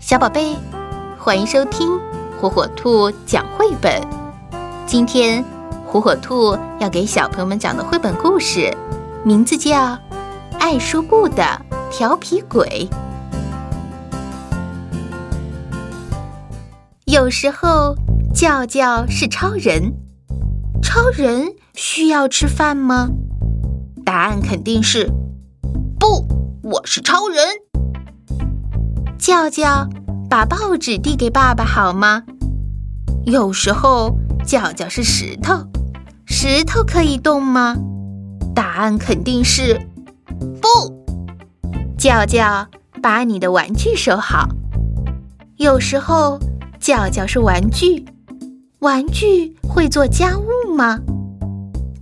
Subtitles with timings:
[0.00, 0.54] 小宝贝，
[1.18, 1.98] 欢迎收听
[2.40, 4.00] 火火兔讲绘本。
[4.86, 5.44] 今天，
[5.84, 8.72] 火火兔要给小朋友们讲的绘本故事，
[9.24, 9.76] 名字叫
[10.60, 11.44] 《爱说不的
[11.90, 12.88] 调皮鬼》。
[17.04, 17.96] 有时候，
[18.32, 19.92] 叫叫是超人，
[20.80, 23.08] 超人需要吃饭吗？
[24.04, 25.10] 答案肯定是
[25.98, 26.24] 不，
[26.62, 27.44] 我是超人。
[29.18, 29.88] 叫叫，
[30.30, 32.22] 把报纸递给爸爸好吗？
[33.26, 35.54] 有时候叫叫是石头，
[36.24, 37.76] 石头可以动吗？
[38.54, 39.78] 答案肯定是
[40.62, 40.68] 不。
[41.98, 42.68] 叫叫，
[43.02, 44.48] 把你的玩具收好。
[45.56, 46.38] 有时候
[46.78, 48.04] 叫叫是玩具，
[48.78, 51.00] 玩具会做家务吗？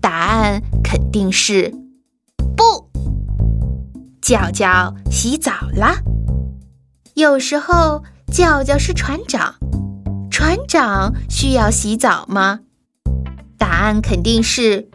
[0.02, 1.74] 答案肯定是
[2.54, 2.62] 不。
[4.20, 5.96] 叫叫洗澡啦。
[7.16, 9.54] 有时候叫叫是船长，
[10.30, 12.60] 船长需要洗澡吗？
[13.56, 14.86] 答案肯定是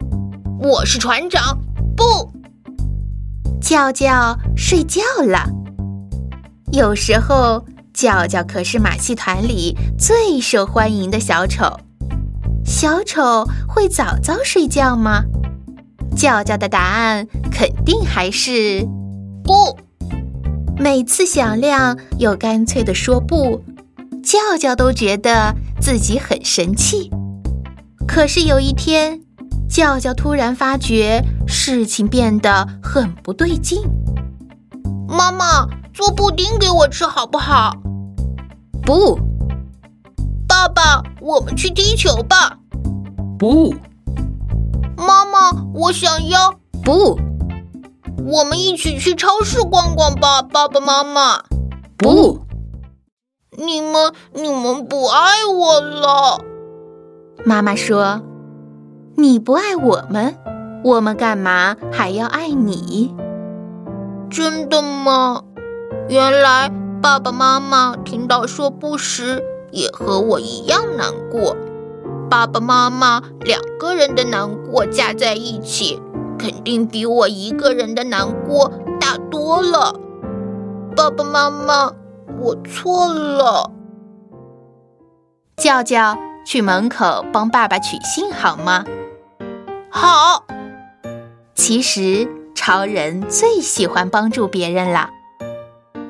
[0.60, 1.58] 我是船长。
[1.96, 2.32] 不，
[3.60, 5.48] 叫叫睡觉了。
[6.70, 11.76] 有时候叫叫可是马戏团里最受欢迎的小丑，
[12.64, 15.24] 小丑会早早睡觉吗？
[16.16, 18.86] 叫叫的答案肯定还是
[19.42, 19.76] 不。
[20.82, 23.62] 每次响亮又干脆地说不，
[24.20, 27.08] 叫叫都觉得自己很神气。
[28.04, 29.20] 可是有一天，
[29.70, 33.80] 叫叫突然发觉事情变得很不对劲。
[35.06, 37.70] 妈妈，做布丁给我吃好不好？
[38.82, 39.16] 不。
[40.48, 42.58] 爸爸，我们去踢球吧。
[43.38, 43.72] 不。
[44.96, 46.52] 妈妈，我想要。
[46.82, 47.16] 不。
[48.26, 51.42] 我们一起去超市逛逛吧，爸爸妈妈。
[51.96, 52.40] 不，
[53.56, 56.44] 你们你们不爱我了。
[57.44, 58.22] 妈妈说
[59.16, 60.36] ：“你不爱我们，
[60.84, 63.14] 我们干嘛还要爱你？”
[64.30, 65.42] 真的吗？
[66.08, 66.70] 原来
[67.02, 71.56] 爸爸妈妈听到说不时也和我一样难过。
[72.30, 76.00] 爸爸妈妈两个人的难过加在一起。
[76.42, 78.68] 肯定比我一个人的难过
[79.00, 79.94] 大多了，
[80.96, 81.92] 爸爸妈妈，
[82.40, 83.70] 我错了。
[85.56, 88.84] 叫叫去门口帮爸爸取信好吗？
[89.88, 90.44] 好。
[91.54, 95.10] 其实超人最喜欢帮助别人啦。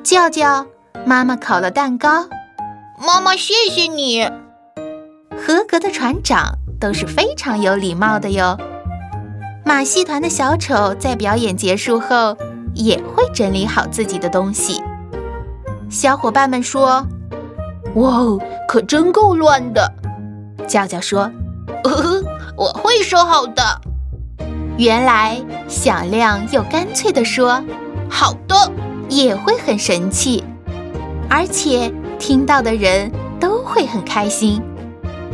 [0.03, 0.65] 叫叫，
[1.05, 2.25] 妈妈烤了蛋糕。
[3.05, 4.27] 妈妈，谢谢你。
[5.37, 8.57] 合格的船长都是非常有礼貌的哟。
[9.65, 12.37] 马戏团的小丑在表演结束后
[12.73, 14.81] 也会整理好自己的东西。
[15.89, 17.05] 小伙伴们说
[17.95, 19.91] ：“哇哦，可真够乱的。”
[20.67, 21.31] 叫叫说
[21.83, 22.23] ：“呵呵，
[22.57, 23.81] 我会收好的。”
[24.77, 27.63] 原来响亮又干脆地说
[28.09, 28.55] ：“好的。”
[29.09, 30.43] 也会很神气，
[31.29, 34.59] 而且听到的人都会很开心，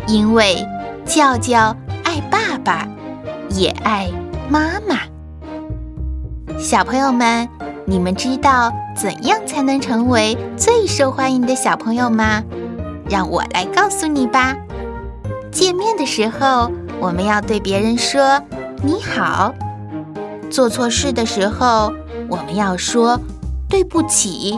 [0.05, 0.65] 因为
[1.05, 1.73] 叫叫
[2.03, 2.85] 爱爸爸。
[3.51, 4.09] 也爱
[4.49, 4.97] 妈妈。
[6.59, 7.47] 小朋友们，
[7.85, 12.43] 你们知道怎样才能成为最受欢迎的小朋友吗？
[13.09, 14.55] 让我来告诉你吧。
[15.51, 18.41] 见面的时候，我们要对别人说
[18.83, 19.53] “你好”；
[20.51, 21.93] 做错事的时候，
[22.29, 23.19] 我们要说
[23.67, 24.53] “对不起”；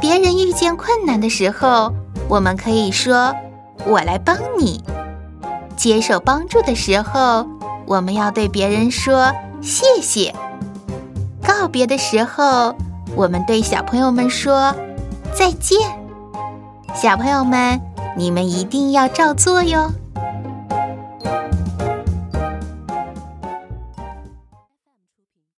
[0.00, 1.92] 别人遇见困难的时候，
[2.28, 3.34] 我们可以说
[3.86, 4.80] “我来帮你”；
[5.76, 7.46] 接受帮助的时候。
[7.86, 9.32] 我们要对别人说
[9.62, 10.34] 谢谢。
[11.42, 12.74] 告别的时候，
[13.14, 14.74] 我们对小朋友们说
[15.32, 15.78] 再见。
[16.94, 17.80] 小朋友们，
[18.16, 19.90] 你们一定要照做哟。